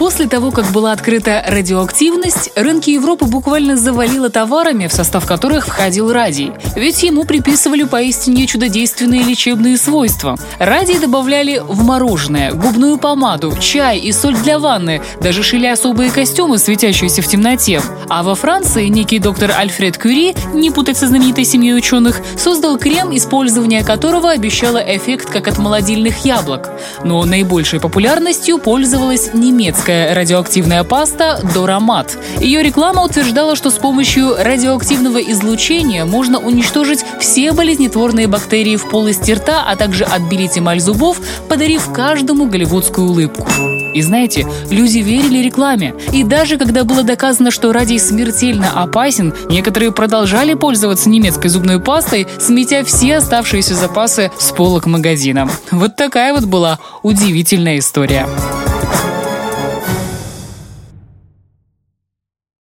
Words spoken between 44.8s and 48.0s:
верили рекламе. И даже когда было доказано, что радий